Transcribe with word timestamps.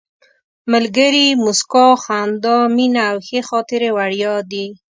ملګري، 0.71 1.27
موسکا، 1.43 1.87
خندا، 2.03 2.57
مینه 2.75 3.01
او 3.09 3.17
ښې 3.27 3.39
خاطرې 3.49 3.89
وړیا 3.97 4.33
دي. 4.51 4.67